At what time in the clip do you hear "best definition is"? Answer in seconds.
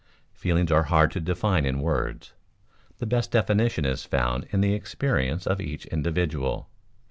3.05-4.03